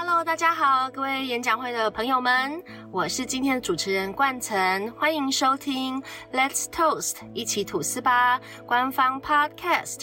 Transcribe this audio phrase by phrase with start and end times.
[0.00, 2.62] Hello，大家好，各位演讲会的朋友们，
[2.92, 6.00] 我是今天的主持人冠岑，欢迎收听
[6.32, 10.02] Let's Toast，一起吐司吧官方 Podcast。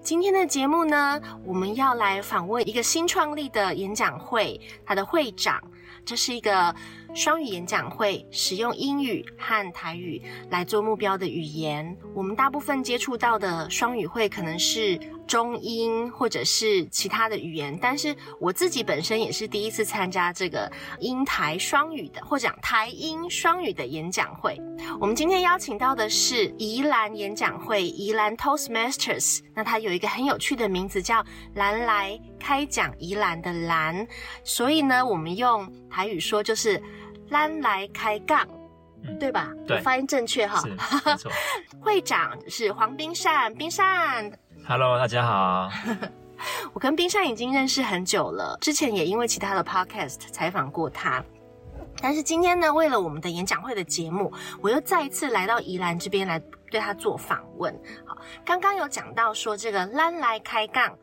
[0.00, 5.60] 今天的节目呢，我们要来访问一个新创立的演讲会，它的会长，
[6.04, 6.72] 这是一个
[7.12, 11.96] 双语演讲会，使用英语和台语来做目标的语言。
[12.14, 14.96] 我们大部分接触到的双语会可能是
[15.26, 24.60] 中英或者是其他的语言，但是我自己本身也是第一次参加这个英台双语的，或者讲台英双语的演讲会。
[25.00, 29.40] 我们今天邀请到的是宜兰演讲会，宜兰 Toastmasters。
[29.54, 34.06] 那它有一个很有趣的名字，叫“兰来开讲宜兰”的兰，
[34.44, 36.82] 所以呢，我们用台语说就是
[37.30, 38.46] “兰来开杠”，
[39.20, 39.52] 对吧？
[39.66, 40.62] 对我发音正确哈。
[41.80, 44.30] 会长是黄冰善，冰善，
[44.64, 45.68] Hello，大家好。
[46.72, 51.22] 我跟冰山已经认识很久了，之前也因为其他的 podcast 采访过他。
[52.00, 57.74] 但是今天呢，为了我们的演讲会的节目，我又再一次来到宜兰这边来对他做访问。
[58.06, 60.96] 好，刚刚有讲到说这个兰来开杠。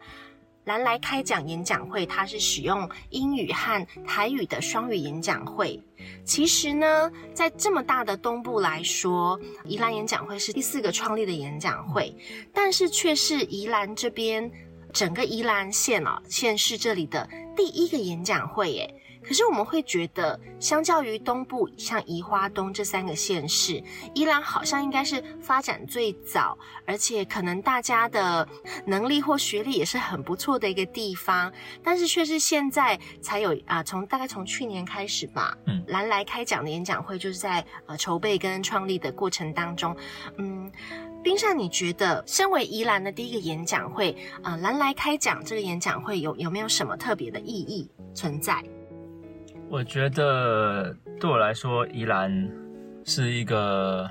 [0.70, 5.82] 蓝来开讲演讲会，它是使用英语和台语的双语演讲会。
[6.24, 12.16] 其实呢，在这么大的东部来说，宜兰演讲会是第四个创立的演讲会，
[12.54, 14.52] 但是却是宜兰这边
[14.94, 18.96] 整个宜兰县哦县市这里的第一个演讲会耶。
[19.30, 23.80] 可是我们会觉得，相较于东部像宜花东这三个县市，
[24.16, 28.50] 宜兰好像应该是发展最早，而且可能大家的
[28.88, 39.96] 能力或学历也是很不错的一个地方，但是却是现在才有啊，从大概从去年开始吧，嗯兰来开讲的演讲会就是在呃筹备跟创立的过程当中，
[40.40, 40.72] 嗯。
[41.22, 48.64] 冰上，你觉得身为宜兰的第一个演讲会，呃，兰来开讲这个演讲会有有没有什么特别的意义存在？
[49.70, 52.50] 我觉得对我来说，宜兰
[53.06, 54.10] 是一个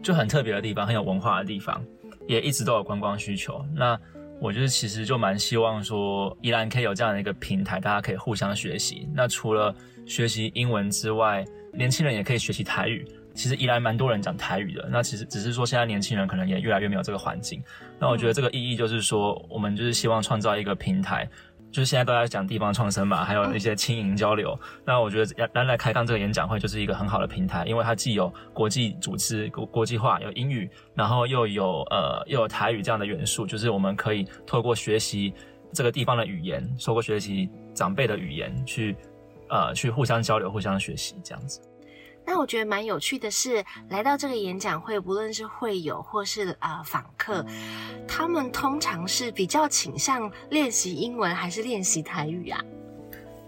[0.00, 1.84] 就很特别的地方，很有文化的地方，
[2.28, 3.64] 也一直都有观光需求。
[3.74, 3.98] 那
[4.40, 9.08] 我就是其实就蛮希望说，宜兰可以有这样的一个平台，大家可以互相学习。
[9.12, 9.74] 那除了
[10.06, 13.04] 学习英文之外，年轻人也可以学习台语。
[13.34, 17.62] 其实宜兰蛮多人讲台语的，那其实只是说现在年轻人可能也越来越没有这个环境。
[17.98, 21.28] 那我觉得这个意义就是说，我们就是希望创造一个平台，
[21.76, 24.58] 就是现在都在讲地方创生嘛，还有一些轻盈交流。
[24.82, 35.34] 那我觉得蓝来开杠这个演讲会就是一个很好的平台，因为它既有国际组织、国国际化，有英语，然后又有呃又有台语这样的元素，就是我们可以透过学习
[35.70, 38.96] 这个地方的语言，透过学习长辈的语言去
[39.50, 41.60] 呃去互相交流、互相学习这样子。
[42.26, 47.46] 那我觉得蛮有趣的是，来到这个演讲会，无论是会友或是啊、呃访客，
[48.08, 52.60] 他们通常是比较倾向练习英文还是练习台语啊？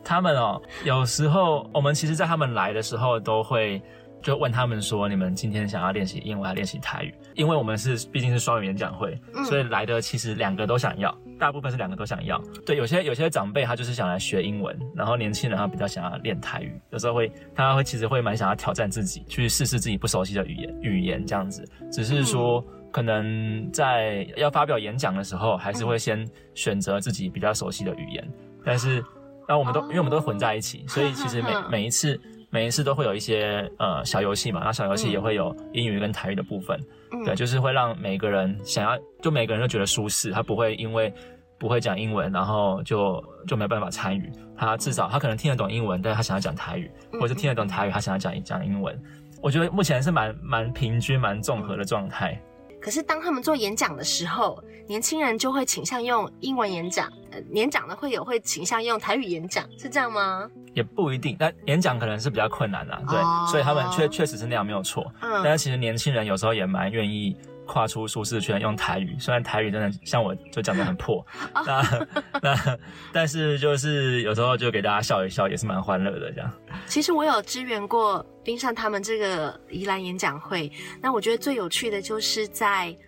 [0.05, 3.83] 他们哦，有时候我们其实，在他们来的时候，都会
[4.23, 12.39] 就问他们说：“你们今天想要练习英文还是练习台语？”因为我们是毕竟是双语演讲会，嗯所以来的其实两个都想要，大部分是两个都想要。
[12.67, 21.65] 对，有些有些长辈他就是想来学英文，然后年轻人他比较想要练台语，有时候会他会其实会蛮想要挑战自己，去试试自己不熟悉的语言语言这样子。
[21.91, 22.65] 只是说。
[22.91, 28.27] 可能在要发表演讲的时候，还是会先选择自己比较熟悉的语言，
[28.65, 29.05] 但是
[29.47, 32.19] 那我们都、哦因为我们都混在一起，所以其实每 每一次
[32.49, 36.81] 每一次都会有一些呃小游戏嘛，然后小游戏也会有英语跟台语的部分，
[37.13, 41.13] 嗯对，就是会让每个人想要，就每个人都觉得舒适，他不会因为
[41.59, 44.31] 不会讲英文，然后就就没办法参与。
[44.57, 49.01] 他至少他可能听得懂英文，但是他想要讲台语，嗯或者是听得懂台语，他想要讲讲英文。
[49.41, 52.41] 我觉得目前是蛮蛮平均、蛮综合的状态。
[52.81, 60.49] 可是当他们做演讲的时候，年轻人就会倾向用英文演讲，呃，年长的会有会倾向用台语演讲，是这样吗？
[60.75, 65.13] 也不一定，但演讲可能是比较困难的、对，哦所以他们确确实是那样没有错。
[65.21, 67.37] 嗯但是其实年轻人有时候也蛮愿意
[67.67, 69.15] 跨出舒适圈，用台语。
[69.19, 71.25] 虽然台语真的像我就讲的很破，
[71.55, 72.07] 哦那
[72.43, 72.79] 那
[73.13, 76.51] 但是就是有时候就给大家笑一笑，也是蛮欢乐的这样。
[76.87, 82.89] 其实我有支援过冰上他们这个宜兰演讲会，那我觉得最有趣的就是在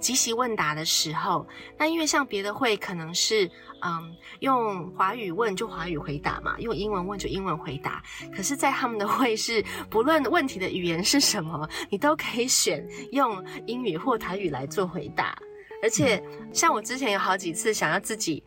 [0.00, 1.46] 即席问答的时候，
[1.76, 3.50] 那因为像别的会可能是
[3.82, 8.02] 嗯用华语问就华语回答嘛，用英文问就英文回答，
[8.34, 15.38] 可是，在他们的会是不论问题的语言是什么，你都可以选用英语或台语来做回答，
[15.82, 16.22] 而且
[16.52, 18.42] 像我之前有好几次想要自己。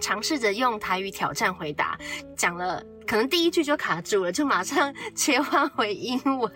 [0.00, 1.96] 尝试着用台语挑战回答，
[2.36, 6.50] 讲了可能第一句就卡住了，就马上切换回英文，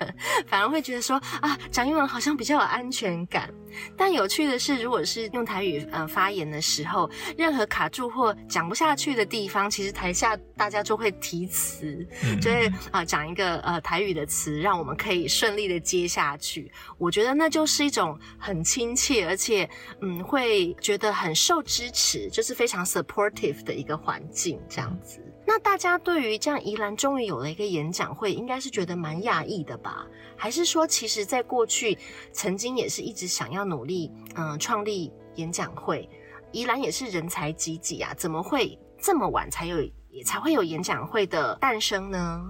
[0.46, 3.52] 反而会觉得说啊，讲英文好像比较有安全感。
[3.96, 12.06] 但有趣的是，如果是用台语呃发言的时候，任何卡住或讲不下去的地方，其实台下大家就会提词，
[12.40, 16.72] 就会啊讲一个呃台语的词，让我们可以顺利的接下去。
[16.96, 19.68] 我觉得那就是一种很亲切，而且
[20.00, 25.20] 嗯会觉得很受支持，就是非常 supportive 的一个环境这样子。
[25.48, 30.06] 那大家对于这样宜兰终于有了一个演讲会，应该是觉得蛮讶异的吧？
[30.36, 31.96] 还是说，其实在过去
[32.32, 36.06] 曾经也是一直想要努力，嗯，创立演讲会？
[36.52, 39.78] 宜兰也是人才济济啊，怎么会这么晚才有
[40.22, 42.44] 才会有演讲会的诞生呢？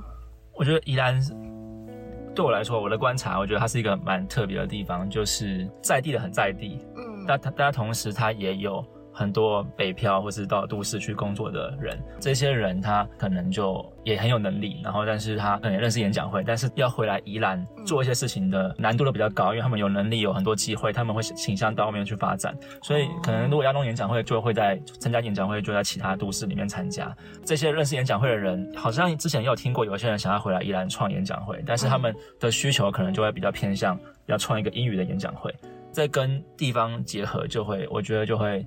[0.57, 1.23] 我觉得宜兰
[2.35, 8.85] 对我来说，我的观察，我觉得它是一个蛮特别的地方，就是在地的很在地，嗯，但它但它同时它也有。
[9.19, 27.13] 很多北漂或是到都市去工作的人，这些人他可能就也很有能力，然后但是他可能也认识演讲会，但是要回来宜兰做一些事情的难度都比较高，因为他们有能力有很多机会，他们会倾向到外面去发展，所以可能如果要弄演讲会，就会在参加演讲会就在其他都市里面参加。
[27.45, 35.53] 这些认识演讲会的人，好像之前也有听过有些人想要回来宜兰创演讲会，但是他们的需求可能就会比较偏向要创一个英语的演讲会，
[35.91, 38.65] 再跟地方结合，就会我觉得就会。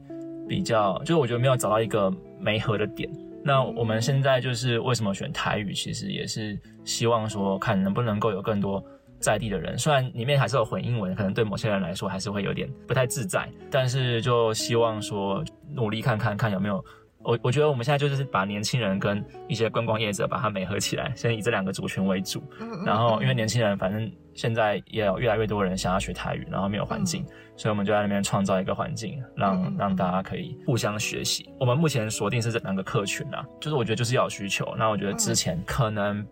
[0.52, 3.10] 比较就是我觉得没有找到一个没合的点。
[3.42, 8.84] 那我们现在就是为什么选台语，其实也是希望说看能不能够有更多
[9.18, 9.78] 在地的人。
[9.78, 15.42] 虽然里面还是有混英文，可能对某些人来说还是会有点不太自在，但是就希望说
[15.74, 16.84] 努力看看看有没有。
[17.24, 22.44] 我我觉得我们现在就是把年轻人跟一些观光业者把它美合起来，先以这两个族群为主。
[22.86, 27.24] 然后因为年轻人反正现在也有越来越多人想要学台语，然后没有环境，
[27.56, 31.48] 所以我们就在那边创造一个环境，让让大家可以互相学习。
[31.60, 34.74] 我们目前锁定是这两个客群啊，就是我觉得就是要有需求。
[34.78, 36.26] 那我觉得之前可能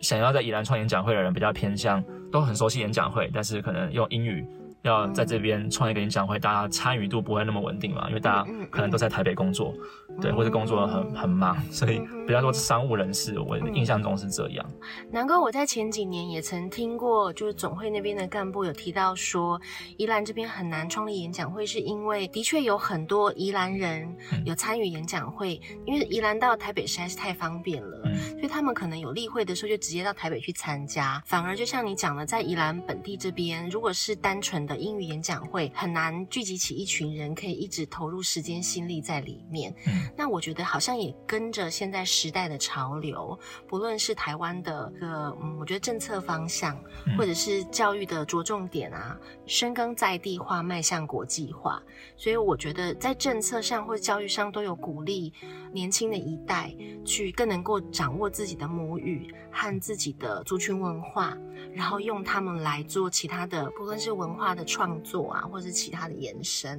[0.00, 4.46] 想要在宜兰创演讲会的人比较偏向，都很熟悉演讲会，但是可能用英语。
[4.88, 8.06] 要在这边创一个演讲会，大家参与度不会那么稳定嘛？
[8.08, 9.74] 因为大家可能都在台北工作，
[10.20, 14.66] 对，或者工作很很忙，所以比较多商务人士，我印象中是这样。
[15.10, 19.60] 难怪我在前几年也曾听过，就是总会那边的干部有提到说，
[19.96, 24.08] 宜兰这边很难创立演讲会，是因为的确有很多宜兰人
[24.44, 34.76] 有参与演讲会，因为宜兰到台北实在是太方便了，所以他们可能有例会的时候就直接到台北去参加，反而就像你讲的，在宜兰本地这边，如果是单纯的。
[34.76, 39.74] 英语演讲会很难聚集起一群人，可以一直投入时间心力在里面。
[39.86, 46.78] 嗯，那我觉得好像也跟着现在时代的潮流，不论是台湾的个，嗯，我觉得政策方向，
[47.18, 51.82] 或者是教育的着重点啊，深耕在地化，迈向国际化。
[52.16, 55.32] 所以我觉得在政策上或者教育上都有鼓励
[55.72, 56.72] 年轻的一代
[57.04, 61.36] 去更能够掌握自己的母语和自己的族群文化，
[61.74, 64.64] 然后用他们来做其他的，不论是文化的。
[64.76, 66.78] 创作啊，或者是其他的延伸，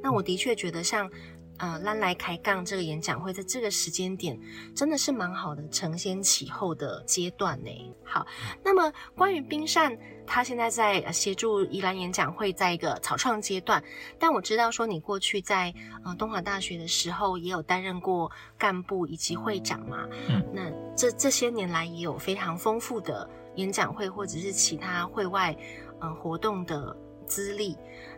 [0.00, 1.10] 那我的确觉得像，
[1.58, 4.38] 呃，拉来开杠这个演讲会，在这个时间点，
[4.74, 7.70] 真的是蛮好的，承先启后的阶段呢。
[8.04, 8.26] 好，
[8.62, 13.82] 那么关于冰善，他现在在协助宜兰演讲会，在一个草创阶段，
[14.18, 15.72] 但我知道说你过去在
[16.04, 20.06] 呃东华大学的时候，也有担任过干部以及会长嘛。
[20.28, 25.56] 嗯，那这这些年来也有非常丰富的演讲会或者是其他会外
[26.00, 26.96] 嗯活动的。
[27.28, 27.76] 资历，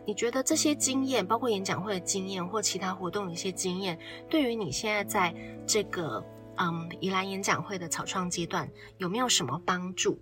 [0.09, 3.95] 你觉得这些经验，包括演讲会的经验或其他活动的一些经验，
[4.27, 5.31] 对于你现在在
[5.67, 6.25] 这个
[6.57, 10.19] 嗯宜兰演讲会的草创阶段，有没有什么帮助？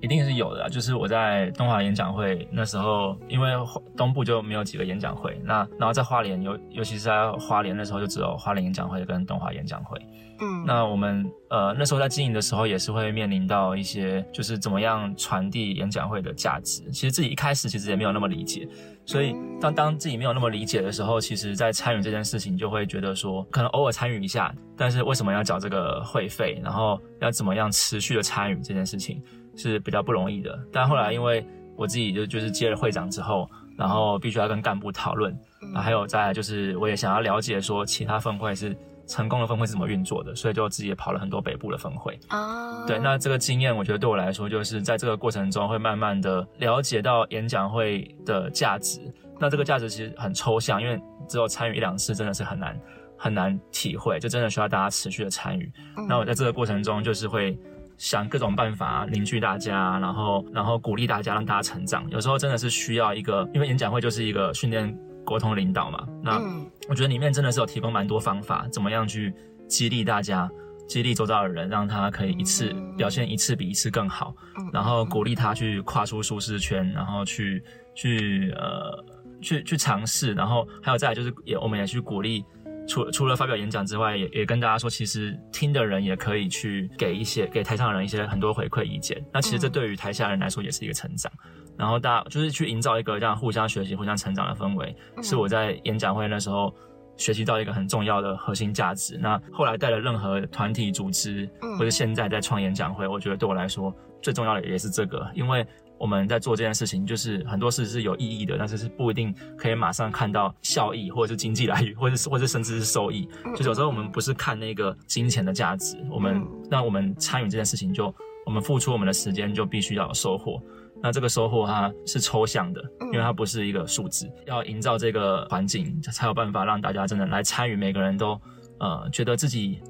[0.00, 3.52] 一定是有的，啊就是我在东华演讲会那时候，因为
[3.96, 9.98] 东部就没有几个演讲会，那然后在花莲，尤尤其是在花莲那时候，就只有花莲演讲会跟东华演讲会。
[10.42, 16.82] 嗯，那我们呃那时候在经营的时候，也是会面临到一些，就是怎么样传递演讲会的价值。
[16.90, 18.66] 其实自己一开始其实也没有那么理解，
[19.04, 26.58] 所以当当自己没有那么理解的时候，其实在参与这件事情，就会觉得说，可能偶尔参与一下，但是为什么要缴这个会费？
[26.64, 29.22] 然后要怎么样持续的参与这件事情？
[29.56, 35.36] 是比较不容易的，但后来因为我自己就就是接了会长之后，然后必须要跟干部讨论，
[35.74, 38.76] 还有再就是我也想要了解说其他分会是
[39.06, 42.18] 成功的分会是怎么运作的，所以就自己也跑了很多北部的分会。
[42.30, 49.00] 哦，对，那这个经验我觉得对我来说，就是在这个过程中会慢慢的了解到演讲会的价值。
[49.38, 52.78] 那这个价值其实很抽象，因为只有参与一两次真的是很难
[53.16, 55.72] 很难体会，就真的需要大家持续的参与。
[56.06, 57.58] 那我在这个过程中就是会。
[58.00, 62.02] 想各种办法凝聚大家，然后然后鼓励大家，让大家成长。
[62.10, 66.08] 有时候真的是需要一个，因为演讲会就是一个训练沟通领导嘛。
[66.22, 66.40] 那
[66.88, 69.34] 我觉得里面真的是有提供蛮多方法，怎么样去
[69.68, 70.50] 激励大家
[70.88, 74.34] 激励周遭的人，让他可以一次表现一次比一次更好，
[74.72, 77.62] 然后鼓励他去跨出舒适圈，然后去
[77.94, 79.04] 去呃
[79.42, 82.42] 去去尝试，然后还有再来就是也我们也去鼓励，
[82.90, 91.30] 除除了发表演讲之外，也也跟大家说，其实听的人也可以去给一些给台上的人一些很多回馈意见，那其实这对于台下人来说也是一个成长，
[91.78, 96.74] 然后大家就是去营造一个这样互相学习、互相成长的氛围，是我在演讲会那时候。
[97.16, 99.18] 学习到一个很重要的核心价值。
[99.18, 105.66] 那后来带了任何团体组织，或者现在在创演讲会，我觉得对我来说最重要的也是这个，因为
[106.00, 113.28] 我们在做这件事情，就是很多事是有意义的，但是是不一定可以马上看到效益，或者是经济来源，或者是或者甚至是收益。
[113.54, 118.12] 就有时候我们不是看那个金钱的价值，我们那我们参与这件事情，就
[118.46, 120.58] 我们付出我们的时间，就必须要有收获。
[121.02, 128.40] 那这个收获它是抽象的，因为它不是一个数字，要营造这个环境，才有办法让大家真的来参与，每个人都
[128.78, 129.80] 呃觉得自己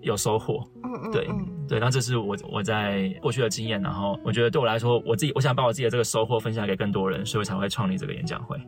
[0.00, 0.64] 有收获。
[0.84, 1.28] 嗯嗯，对
[1.68, 8.58] 对，那这是我我在过去的经验，然后我觉得对我来说，我自己我想把我自己的这个收获分享给更多人，所以才会创立这个演讲会。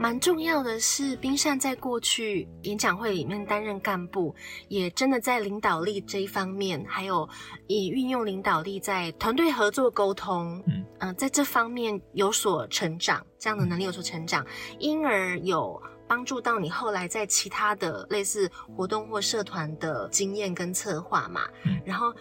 [0.00, 4.32] 蛮重要的是，冰扇在过去演讲会里面担任干部，
[4.68, 7.28] 也真的在领导力这一方面，还有
[7.66, 14.46] 以运用领导力在团队合作沟通，嗯嗯，在这方面有所成长，这样的能力有所成长，
[14.78, 21.42] 因而有帮助到你后来在其他的类似活动或社团的经验跟策划嘛，
[21.84, 22.12] 然后。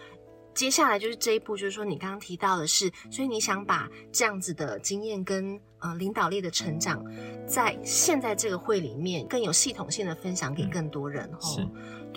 [0.53, 7.05] 接下来就是这一步，就是说你刚刚提到的是，所以你想把这样子的经验跟呃领导力的成长，
[7.45, 11.61] 在现在这个会里面更有系统性的分享给更多人，是，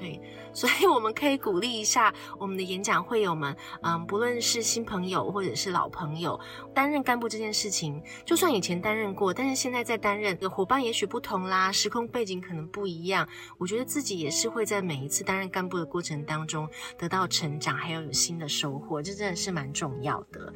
[0.01, 0.21] 对。
[0.53, 6.39] 所以我们可以鼓励一下我们的演讲会友们，嗯，不论是新朋友或者是老朋友，
[6.75, 13.29] 担任干部这件事情，就算以前担任过，但是现在在担任的伙伴也许不同啦，时空背景可能不一样。
[13.59, 20.53] 我觉得自己也是会在每一次担任干部的过程当中得到成长，还有有新的收获，这真的是蛮重要的。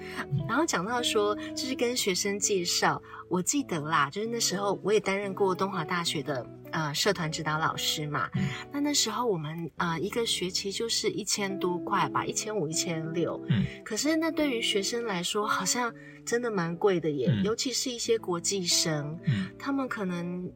[0.49, 6.45] 然后讲到说，就是跟学生介绍，我记得啦，就是那时候我也担任过东华大学的。
[6.75, 8.29] 呃，社团指导老师嘛，
[8.73, 13.41] 那那时候我们呃一个学期就是一千多块吧，一千五、一千六。
[13.49, 15.95] 嗯，可是那对于学生来说，好像
[16.27, 19.17] 真的蛮贵的耶，尤其是一些国际生，
[19.57, 20.51] 他们可能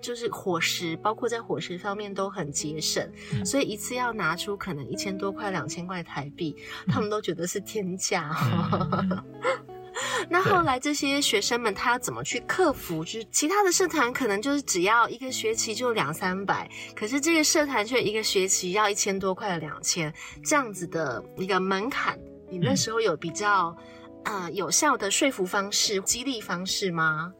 [0.00, 3.06] 就是伙食，包括在伙食方面都很节省，
[3.44, 6.56] 所以一次要拿出可能一千多块、两千块台币，
[6.86, 8.34] 他们都觉得是天价。
[10.30, 13.04] 那后来这些学生们他要怎么去克服？
[13.04, 20.12] 就是其他的社团可能就是只要一个学期就两三百，可是这个社团却一个学期要一千多块两千
[20.44, 22.18] 这样子的一个门槛。
[22.50, 23.76] 你那时候有比较
[24.24, 27.32] 呃有效的说服方式、激励方式吗？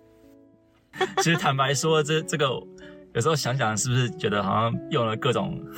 [1.19, 2.49] 其实坦白说，这这个
[3.15, 5.59] 有时候想想，是不是觉得好像用了各种。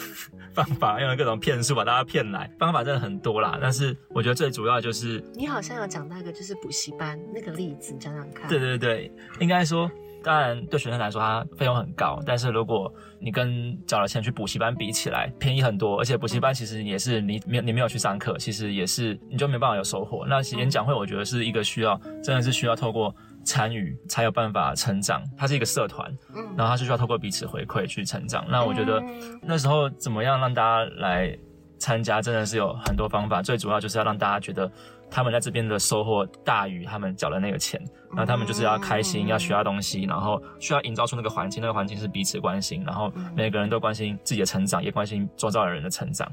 [0.52, 3.56] 方法用了各种骗术把大家骗来，方法真的很多啦。
[3.62, 8.48] 但是我觉得最主要就是你好像有讲到一个就是补习班那个例子，讲讲看。
[8.48, 9.88] 对对对，应该说，
[10.24, 12.20] 当然对学生来说，它费用很高。
[12.26, 16.00] 但是如果你跟缴了钱去补习班比起来，便宜很多。
[16.00, 20.26] 而且补习班其实也是你没你没有去上课，其实也是你就没办法有收获。
[20.26, 23.14] 那演讲会我觉得是一个需要，真的是需要透过。
[23.44, 28.44] 参与才有办法成长，它是一个社团，嗯，然后它是需要透过彼此回馈去成长。
[28.48, 29.02] 那我觉得
[29.42, 31.36] 那时候怎么样让大家来
[31.78, 33.42] 参加，真的是有很多方法。
[33.42, 34.70] 最主要就是要让大家觉得
[35.10, 37.80] 他们在这边的收获大于他们缴的那个钱，
[38.10, 46.30] 然后他们就是要开心，要学到东西，然后需要营造出那个环境，那个环境是彼此关心，然后每个人都关心自己的成长，也关心周遭的人的成长。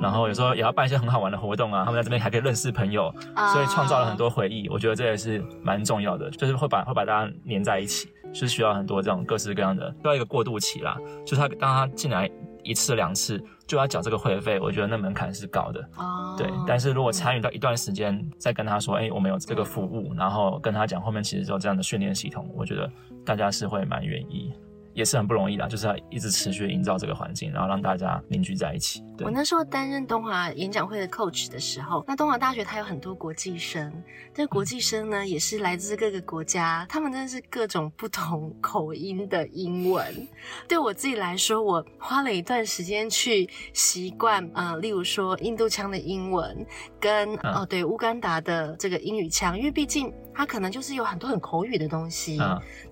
[0.00, 3.12] 然后有时候也要办一些很好玩的活动啊，他们在这边还可以认识朋友，
[3.52, 4.68] 所以创造了很多回忆。
[4.68, 10.98] 我觉得这也是蛮重要的，就是会把会把大家粘在一起，是需要很多这种各式各样的，需要一个过渡期啦。
[11.24, 12.30] 就是他当他进来
[12.62, 15.80] 一次两次就要缴这个会费，我觉得那门槛是高的。
[15.96, 16.50] 哦，对。
[16.66, 22.90] 但是如果参与到一段时间，再跟他说，哎，我们有这个服务，然后跟他讲后面其实有这样的训练系统，我觉得
[23.24, 24.52] 大家是会蛮愿意。
[24.94, 29.04] 也是很不容易的，就是要一直持续营造这个环境，然后让大家凝聚在一起。
[29.20, 33.92] 我那时候担任东华演讲会的 coach 的时候，那东华大学它有很多国际生，
[34.32, 40.28] 这国际生呢也是来自各个国家，他们真的是各种不同口音的英文。
[40.68, 46.66] 对我自己来说，我花了一段时间去习惯，呃，例如说印度腔的英文，
[47.00, 52.40] 跟哦对乌干达的这个英语腔，因为毕竟它可能就是有很多很口语的东西，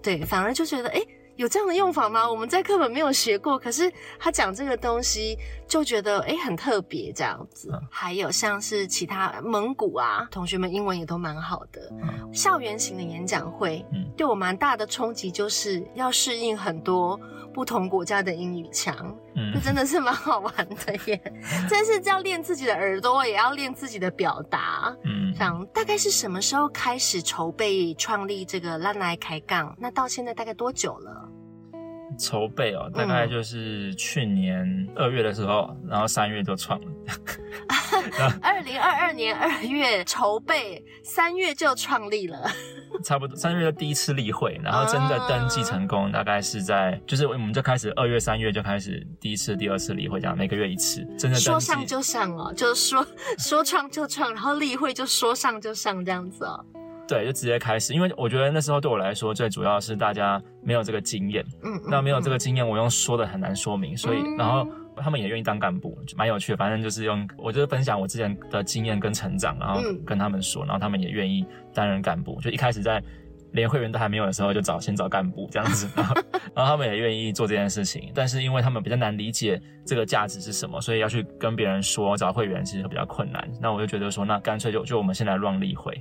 [0.03, 1.01] 对，反而就觉得哎。
[1.37, 2.31] 有这样的用法吗？
[2.31, 5.37] 我们在课本没有学过，可是他讲这个东西
[5.67, 7.73] 就觉得诶很特别这样子。
[7.91, 11.91] 还有像是其他蒙古啊，同学们英文也都蛮好的。
[12.33, 13.85] 校园型的演讲会，
[14.17, 17.19] 对我蛮大的冲击，就是要适应很多
[17.53, 18.95] 不同国家的英语腔，
[19.37, 20.53] 嗯这，真的是蛮好玩
[20.87, 21.21] 的耶。
[21.69, 24.95] 真是要练自己的耳朵，也要练自己的表达。
[25.05, 29.75] 嗯，想大概是什么时候开始筹备创立这个烂来开杠？
[29.79, 31.29] 那到现在大概多久了？
[32.23, 36.87] 筹备哦，大概就是去年二月的时候，然后三月就创了。
[38.41, 42.39] 二零二二年二月筹备，三月就创立了。
[43.03, 53.07] 差不多三月的第一次例会，然后真的登记成功，大概是在就是我们就开始二月、三月就开始第一次、第二次例会，这样每个月一次，真的说上就上哦，就是说
[53.39, 56.65] 说创就创，然后例会就说上就上这样子哦。
[57.09, 57.93] 对，就直接开始。
[57.93, 64.67] 因为我觉得那时候对我来说，最主要是大家没有这个经验，嗯，嗯那没有这嗯个经验，我用说的很难说明，所以嗯然后
[64.97, 66.57] 他们也愿意当干部，就蛮有趣的。
[66.57, 71.45] 反正就是用我就是分享我之前的经验跟成长，然后嗯跟他们说，然后他们也愿意
[71.75, 72.41] 担任干部。
[72.41, 73.03] 就一开始在
[73.53, 76.15] 连会员都还没有的时候，就找先找干部这样子，然后
[76.55, 78.11] 然后他们也愿意做这件事情。
[78.15, 83.47] 但是因为他们比较难理解这个价值是什么，所以要去跟别人说找会员其实比较困难。
[83.61, 85.93] 那我就觉得说，那干脆就就我们先来 run 例会。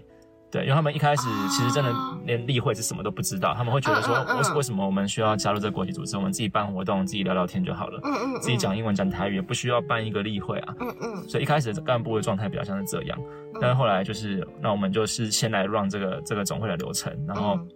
[0.51, 6.17] 对，因为他们一开始其实真的哦连例会是什么都不知道，他们会觉得说，为为什么我们需要加入这个国际组织？
[6.17, 10.75] 我们自己办活动，自己聊聊天就好了，嗯嗯，自己讲英文讲台语，也不需要办一个例会啊。
[10.79, 13.17] 嗯，嗯所以一开始干部的状态比较像是这样，
[13.53, 17.67] 嗯，但是后来就是，那我们就是先来 run 这个这个总会的流程，然后嗯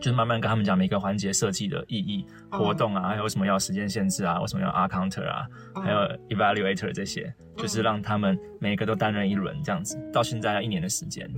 [0.00, 5.98] 就是慢慢跟他们讲每个环节设计的意义、嗯活动啊，还有什么要时间限制啊，为什么要 R counter 啊，嗯还有
[6.30, 11.30] evaluator 这些，就是让他们每一个都担任一轮这样子，到现在要一年的时间，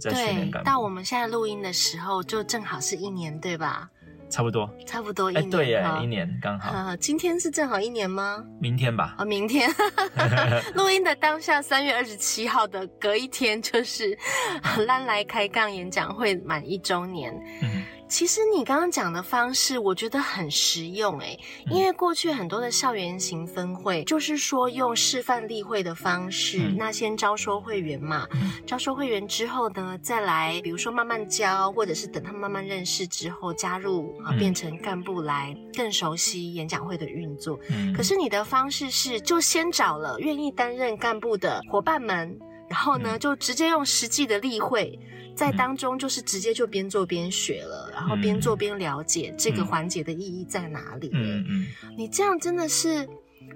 [0.00, 3.90] 就是在训练到我们现在录音的时候，就正好是一年，对吧？
[4.28, 4.68] 差不多。
[4.84, 5.50] 差不多一哎，年。
[5.50, 8.42] 对耶，一年刚好，呃，今天是正好一年吗？
[8.60, 9.14] 明天吧。
[9.18, 9.70] 啊、明天
[10.74, 14.18] 录音的当下，三月二十七号的隔一天，就是
[14.86, 17.32] 烂来开杠演讲会满一周年。
[17.62, 21.38] 嗯其实你刚刚讲的方式，我觉得很实用诶，
[21.70, 26.76] 因为过去很多的校园型分会，就是说用示范例会的方式，嗯。
[26.78, 28.52] 那先招收会员嘛，嗯。
[28.64, 34.38] 招收会员之后呢，再来比如说慢慢教，或者是等他们慢慢认识之后加入啊，嗯。
[34.38, 37.58] 变成干部来更熟悉演讲会的运作。
[37.70, 43.18] 嗯，可是你的方式是，就先找了愿意担任干部的伙伴们，然后呢，嗯。
[43.18, 44.96] 就直接用实际的例会，
[45.36, 48.40] 在嗯当中就是直接就边做边学了，然后边嗯。
[48.40, 49.66] 做边了解这个嗯。
[49.66, 51.10] 环节的意义在哪里。
[51.12, 53.06] 嗯嗯，你这样真的是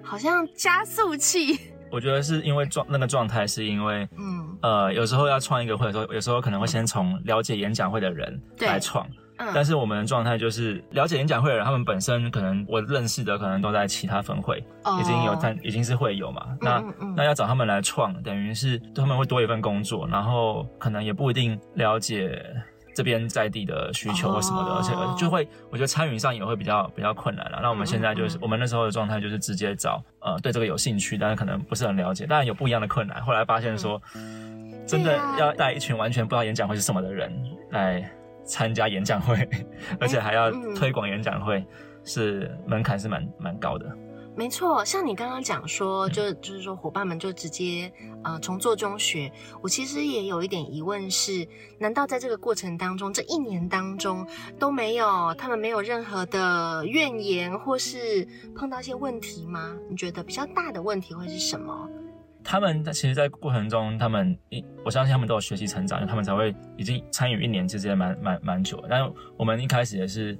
[0.01, 1.59] 好像加速器，
[1.91, 4.57] 我觉得是因为状那个状态，是因为嗯。
[4.61, 8.67] 呃，有时候要创一个会的时候，有时候可能会先从了解演讲会的人对。
[8.67, 9.05] 来创，
[9.41, 14.63] 嗯，但是我们的状态就是了解演讲会的人，他们本身可能我认识的可能都在其他分会，
[14.99, 17.15] 已经有哦但已经是会友嘛，那嗯嗯。
[17.15, 22.43] 那要找他们来创，等于是他们会多一份工作，然后可能也不一定了解
[22.93, 27.59] 这边在地的需求或什么的，哦而且就会我觉得参与上也会比较比较困难了。
[27.61, 33.21] 那我们现在就是、嗯嗯我们那时候的状态就是直接找呃对这个有兴趣，但是可能不是很了解，当然有不一样的困难。
[33.23, 34.01] 后来发现说，
[34.85, 37.31] 真的要带一群完全不知道演讲会是什么的人
[37.69, 38.09] 来
[38.43, 39.47] 参加演讲会，
[39.99, 41.65] 而且还要嗯推广演讲会，
[42.03, 43.85] 是门槛是蛮蛮高的。
[44.33, 47.91] 没错，像你刚刚讲说，就就是说伙伴们就直接
[48.23, 49.29] 呃从做中学。
[49.61, 51.45] 我其实也有一点疑问是，
[51.77, 54.25] 难道在这个过程当中，这一年当中
[54.57, 58.25] 都没有他们没有任何的怨言，或是
[58.55, 59.77] 碰到一些问题吗？
[59.89, 61.89] 你觉得比较大的问题会是什么？
[62.43, 68.87] 他们在其实，在过程中，他们一我相信他们都有学习成长，因为他们才会已经参与一年，其实也蛮蛮蛮久的。
[68.89, 70.37] 但是我们一开始也是，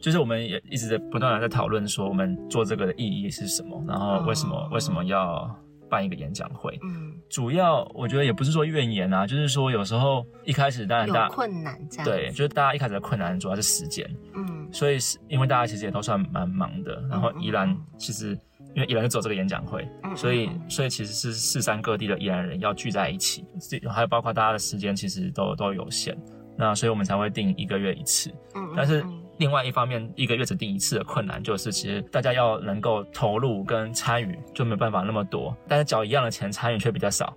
[0.00, 5.48] 就是我们也一直在不断的在讨论说，我们做这个的意义是什么，然后为什么、哦为什么要
[5.88, 6.76] 办一个演讲会。
[6.82, 12.04] 嗯，主要我觉得也不是说怨言啊，就是说有时候一开始当然大家困难这样。
[12.04, 14.04] 对，，就是大家一开始的困难主要是时间，
[14.34, 18.36] 嗯所以是因为大家其实也都算蛮忙的，然后嗯嗯宜兰嗯其实
[18.76, 26.14] 因为宜兰就走这个演讲会，嗯所以嗯所以其实是四山各地的宜兰人要聚在一起，这还有包括大家的时间其实都都有限，
[26.58, 28.30] 那所以我们才会定一个月一次。
[28.54, 37.34] 嗯但是嗯另外一方面，一个月只定一次的困难就是，其实大家要能够投入跟参与就没有办法那么多，但是缴一样的钱参与却比较少。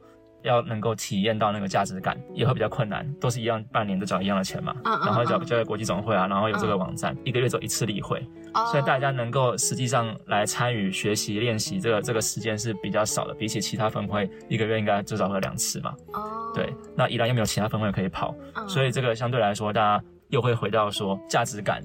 [0.50, 5.46] 要能够体验到那个价值感，也会比较困难，都是一样，半年都缴一样的钱嘛，然后缴嗯。
[5.46, 6.80] 交给国际总会啊，然后有这个嗯。
[6.80, 8.20] 网站，一个月走一次例会，
[8.54, 8.66] 哦。
[8.72, 15.96] 所以大家能够实际上来参与、学习、练习，这个这个时间是比较少的，比起其他分会，一个月应该至少会有两次嘛。
[16.14, 18.68] 哦，对，那依然又没有其他分会可以跑，嗯。
[18.68, 21.82] 所以这个相对来说，大家又会回到说价值感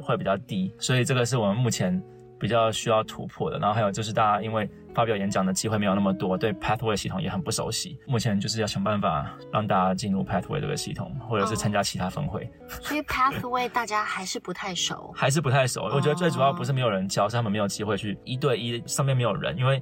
[0.00, 2.02] 会比较低，所以这个是我们目前
[2.42, 3.58] 比较需要突破的。
[3.58, 7.98] 然后还有就是大家因为发表演讲的机会没有那么多，对 Pathway 系统也很不熟悉。
[8.06, 12.50] 目前就是要想办法让大家进入 Pathway 这个系统，或者是参加其他分会。
[12.68, 15.84] 所以 Pathway 大家还是不太熟， 还是不太熟。
[15.84, 19.80] 我觉得最主要不是没有人教，是他们没有机会去一对一，上面没有人，因为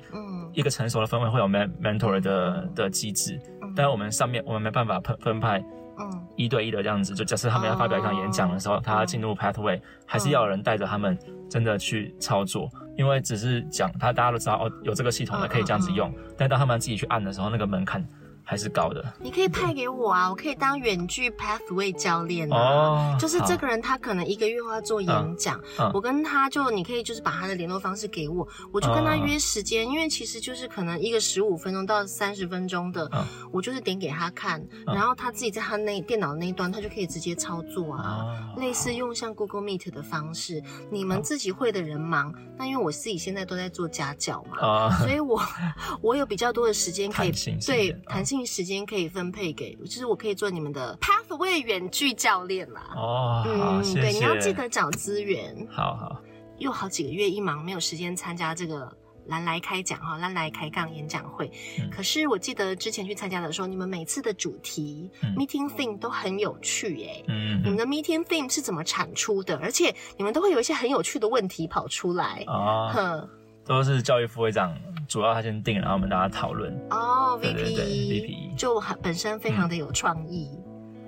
[0.53, 3.41] 一个成熟的分会会有 mentor 的的机制，
[3.75, 5.65] 但是我们上面我们没办法分分派。
[6.03, 11.19] 嗯，一对一的这样子，就假设他们要发表一场演讲的时候，他进入 pathway，还是要有人带着他们
[11.51, 18.03] 真的去操作，因为只是讲，他大家都知道哦，有这个系统的可以这样子用，但当他们自己去按的时候，那个门槛。
[18.51, 23.17] 还是高的，你可以派给我啊，我可以当远距 Pathway 教练啊。
[23.17, 25.61] 就是这个人他可能一个月会要做演讲，
[25.95, 33.09] 我跟他就你可以就是把他的联络方式给我，我就跟他约时间，因为其实就是可能一个十五分钟到三十分钟的，
[33.53, 40.61] 我就是点给他看，然后他自己在他那电脑那一端，他就可以直接操作啊，类似用像 Google Meet 的方式，
[40.91, 45.41] 你们自己会的人忙，那因为我自己现在都在做家教嘛，所以我
[46.03, 47.31] 我有比较多的时间可以
[47.65, 48.40] 对弹性。
[48.45, 52.91] 时间可以分配给，就是我可以做你们的 Pathway 远距教练啦。
[52.97, 55.67] 哦，嗯，对，你要记得找资源。
[55.71, 56.21] 好好，
[56.59, 58.91] 又好几个月一忙，没有时间参加这个
[59.27, 61.51] 蓝来开讲哈，蓝来开杠演讲会。
[61.91, 67.25] 可是我记得之前去参加的时候，你们每次的主题 meeting theme 都很有趣哎。
[67.29, 69.57] 嗯，你们的 meeting theme 是怎么产出的？
[69.59, 72.45] 而且你们都会有一些很有趣的问题跑出来。
[72.47, 73.29] 哦，哼，
[73.65, 74.75] 都是教育副会长。
[75.09, 76.73] 主要他先定，然后我们大家讨论。
[76.91, 80.49] 哦，VP，VP 就很本身非常的有创意。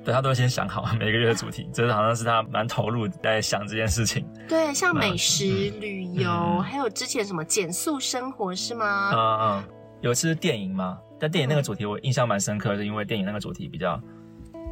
[0.04, 4.26] 对他都会先想好每个月的主题，这好像是他蛮投入在想这件事情。
[4.48, 5.44] 对，像美食、
[5.78, 9.12] 旅游，还有之前什么减速生活是吗？
[9.14, 9.64] 嗯嗯，
[10.00, 10.98] 有一次是电影吗？
[11.20, 13.96] 但电影那个主题我印象蛮深刻，是因为电影那个主题比较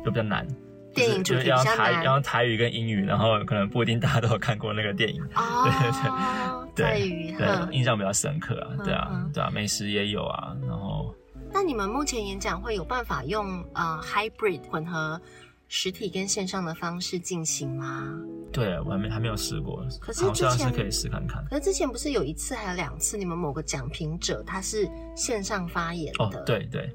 [0.04, 0.44] 就比较难。
[0.94, 5.22] 电影主题要台，要台语跟英语，然后可能不一定大家都有看过那个电影。
[5.34, 7.36] 哦，对对对，
[7.68, 11.14] 对，印象比较深刻啊，对啊，对啊，美食也有啊，然后。
[11.52, 15.20] 那你们目前演讲会有办法用呃 hybrid 混合
[15.66, 18.04] 实体跟线上的方式进行吗？
[18.52, 21.44] 对，我还没还没有试过，可是之前可以试看看。
[21.50, 26.24] 可是之前不是有一次还有两次，你们某个讲评者他是线上发言的？
[26.24, 26.88] 哦，对对。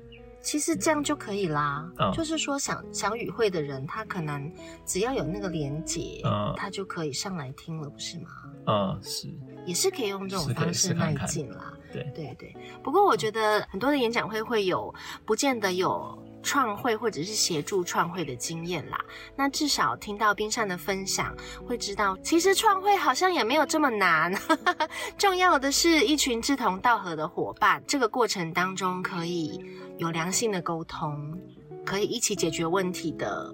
[0.46, 4.50] 其实这样就可以啦，就是说想想与会的人，他可能
[4.86, 6.22] 只要有那个连接，
[6.56, 8.30] 他就可以上来听了，不是吗？
[8.68, 9.28] 嗯，是，
[9.66, 11.74] 也是可以用这种方式迈进啦。
[11.92, 12.56] 对对对。
[12.84, 14.94] 不过我觉得很多的演讲会会有，
[15.26, 19.04] 不见得有创会或者是协助创会的经验啦。
[19.36, 24.32] 那至少听到冰善的分享，会知道其实创会好像也没有这么难。
[25.18, 29.60] 重要的是一群志同道合的伙伴，这个过程当中可以。
[29.98, 31.40] 有良性的沟通，
[31.86, 33.54] 可以一起解决问题的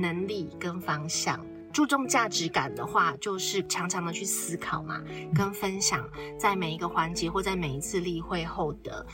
[0.00, 1.44] 能力跟方向。
[1.72, 5.00] 注重价值感的话，就是常常的去思考嘛，
[5.34, 9.06] 跟分享，在每一个环节或在每一次例会后的，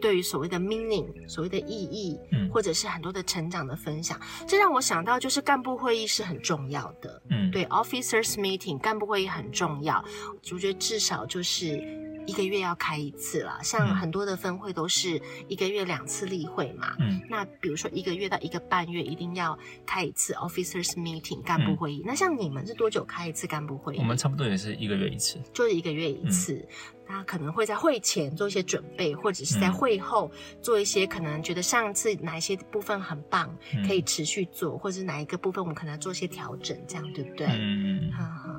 [0.00, 4.18] 对于所谓的 meaning，所谓的意义，嗯，或者是很多的成长的分享。
[4.46, 10.02] 这让我想到，就是干部会议是很重要的，嗯，对，officers meeting，干部会议很重要。
[10.50, 12.07] 我觉得至少就是。
[12.28, 16.94] 一个月要开一次了，像很多的分会都是一个月两次例会嘛。
[17.00, 22.02] 嗯，那比如说一个月到一个半月一定要开一次 officers meeting 干部会议。
[22.04, 23.98] 那像你们是多久开一次干部会议？
[23.98, 26.68] 我们差不多也是一个月一次，就是一个月一次。
[27.08, 33.50] 他可能会在会前做一些准备，或者是在会后做一些可能觉得上次哪一些部分很棒，
[33.86, 37.46] 可以持续做，或者是哪一个部分我们可能做一些调整，这样对不对？
[37.50, 38.12] 嗯，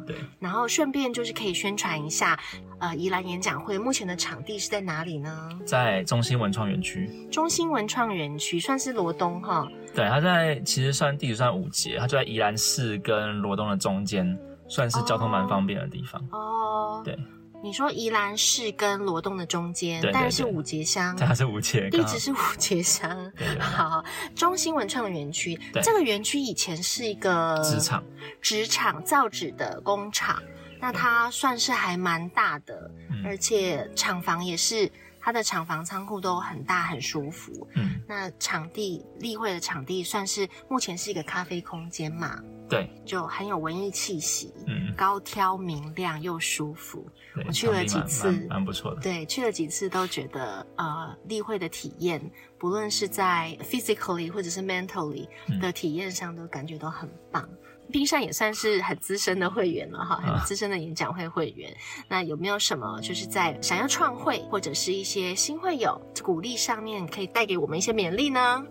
[0.05, 0.15] 对。
[0.39, 2.39] 然后顺便就是可以宣传一下，
[2.79, 5.49] 呃，宜兰演讲会目前的场地是在哪里呢？
[5.63, 7.07] 在中心文创园区。
[7.31, 9.67] 中心文创园区算是罗东哈。
[9.93, 16.21] 对，它在其实算地址算五节，它就在宜兰市跟罗东的中间，算是交通蛮方便的地方。
[16.31, 17.17] 哦，对。
[17.61, 23.31] 你说宜兰市跟罗东的中间，但是五节乡，它是五节，地址是五节乡。
[23.59, 24.03] 好，
[24.35, 28.03] 中心文创园区，这个园区以前是一个纸厂，
[28.41, 30.41] 纸厂造纸的工厂，
[30.79, 32.89] 那它算是还蛮大的，
[33.25, 34.91] 而且厂房也是。
[35.21, 47.05] 它的厂房仓库都很大很舒服，嗯，那场地例会的场地算是目前是一个咖啡空间嘛，对，就很有文艺气息，嗯，高挑明亮又舒服，
[47.45, 52.21] 我去了几次，蛮不错的，对，去了几次都觉得呃例会的体验，
[52.57, 55.27] 不论是在 physically 或者是 mentally
[55.59, 57.47] 的体验上，都感觉都很棒。
[57.91, 61.71] 冰山也算是很资深的会员了哈，很资深的演讲会会员。
[62.07, 68.63] 那有没有什么就是在想要创会或者是一些新会友鼓励上面，可以带给我们一些勉励呢？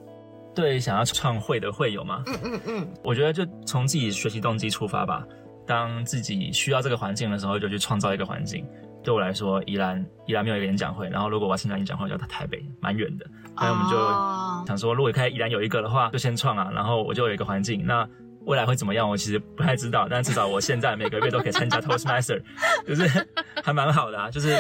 [0.55, 2.23] 对，想要创会的会友吗？
[2.27, 5.25] 嗯嗯嗯，我觉得就从自己学习动机出发吧。
[5.67, 8.67] 当自己需要这个环境的时候，就去创造一个环境。
[9.05, 13.27] 对我来说，宜兰宜兰没有一个演讲会，然后如果我要参加演讲会，就要到台北，蛮远的。
[13.57, 17.85] 所以我们就想说，如果开宜兰有一个的话，就先创啊，然后我就有一个环境。
[17.87, 18.09] 那
[18.49, 19.09] 未来会怎么样？
[19.09, 22.43] 我其实不太知道，但至少我现在每个月都可以参加 Toastmaster，
[22.89, 23.29] 就是
[23.63, 24.31] 还蛮好的啊。
[24.31, 24.57] 就是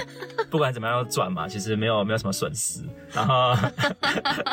[0.51, 2.83] 不管怎么样要转嘛，其实没有没有什么损失。
[3.15, 3.57] 然后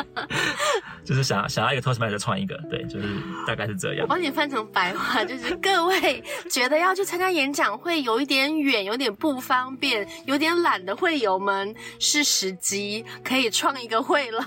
[1.04, 3.06] 就是想想要一个 Toastmaster 创一个，对，就是
[3.46, 4.04] 大概是这样。
[4.04, 14.42] 我帮你翻成白话，就是各位觉得要去参加演讲会有一点远，有点不方便，有点懒的会友们，是时机可以创一个会了。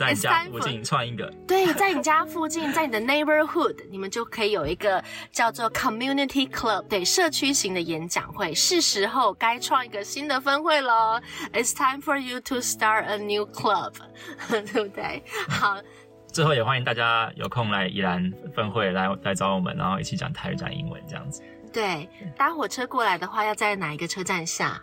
[0.00, 4.26] 在你家附近创一个， 对，在你家附近，在你的 neighborhood，你们就。
[4.32, 11.20] 可以有一个叫做 Community Club，对社区型的演讲会，是时候该创一个新的分会喽。
[11.52, 13.92] It's time for you to start a new club，
[14.48, 15.22] 对不对？
[15.48, 15.76] 好，
[16.32, 21.42] 最后也欢迎大家有空来宜兰分会来来找我们，然后一起讲台语、讲英文这样子。
[21.70, 24.80] 对，搭火车过来的话，要在哪一个车站下？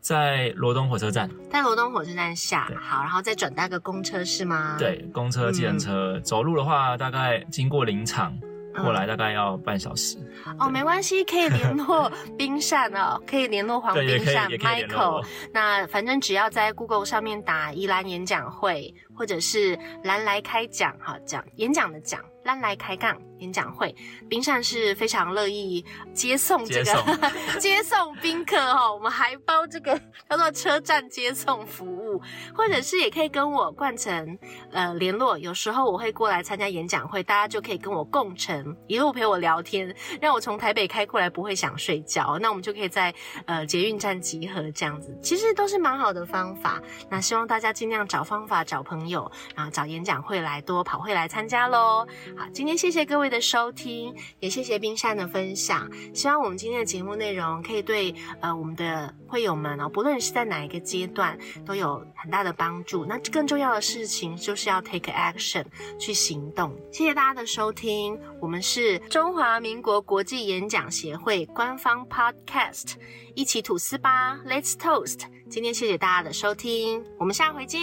[0.00, 1.28] 在罗东火车站。
[1.50, 4.76] 在罗东火车站下，好，然后再转搭个公车是吗？
[4.78, 8.38] 对，公车、计程车，走路的话大概经过林场。
[8.82, 10.16] 过来大概要半小时
[10.58, 15.24] 哦，没关系，可以联络 冰扇哦，可以联络黄冰扇 Michael。
[15.52, 22.20] 那反正只要在 Google 上面打宜兰演讲会，或者是兰来开讲，哈，讲演讲的讲。
[22.44, 23.94] 蓝来开杠演讲会，
[24.28, 27.18] 冰扇是非常乐意接送这个
[27.58, 29.98] 接送宾客哈，我们还包这个
[30.28, 32.20] 叫做车站接送服务，
[32.54, 34.38] 或者是也可以跟我冠成
[34.72, 43.14] 呃联络，有时候我会过来参加演讲会，大家就可以跟我共乘，一路陪我聊天，让我从台北开过来不会想睡觉，那我们就可以在
[43.46, 46.80] 呃捷运站集合这样子，其实都是蛮好的方法。
[47.10, 52.06] 那希望大家尽量找方法找朋友，然后找演讲会来多跑会来参加喽。
[52.36, 55.90] 好，今天谢谢各的收听，也谢谢冰山的分享。
[56.14, 63.04] 希望我们今天的节目内容可以对呃我们的会友们哦，不论是在哪一个阶段，都有很大的帮助。
[63.04, 65.64] 那更重要的事情就是要 take action
[65.98, 66.74] 去行动。
[66.92, 72.94] 谢谢大家的收听，我们是中华民国国际演讲协会官方 podcast，
[73.34, 75.20] 一起吐司吧，Let's toast。
[75.48, 77.80] 今天谢谢大家的收听，我们下回见，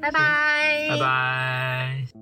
[0.00, 2.21] 拜拜，拜拜。